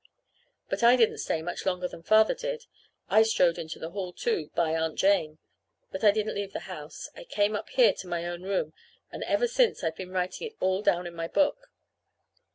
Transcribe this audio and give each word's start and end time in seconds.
But 0.67 0.81
I 0.81 0.95
didn't 0.95 1.19
stay 1.19 1.43
much 1.43 1.63
longer 1.63 1.87
than 1.87 2.01
Father 2.01 2.33
did. 2.33 2.65
I 3.07 3.21
strode 3.21 3.59
into 3.59 3.77
the 3.77 3.91
hall, 3.91 4.13
too, 4.13 4.49
by 4.55 4.75
Aunt 4.75 4.97
Jane. 4.97 5.37
But 5.91 6.03
I 6.03 6.09
didn't 6.09 6.33
leave 6.33 6.53
the 6.53 6.61
house. 6.61 7.07
I 7.15 7.23
came 7.23 7.55
up 7.55 7.69
here 7.69 7.93
to 7.93 8.07
my 8.07 8.25
own 8.25 8.41
room; 8.41 8.73
and 9.11 9.23
ever 9.25 9.47
since 9.47 9.83
I've 9.83 9.95
been 9.95 10.09
writing 10.09 10.47
it 10.47 10.55
all 10.59 10.81
down 10.81 11.05
in 11.05 11.13
my 11.13 11.27
book. 11.27 11.67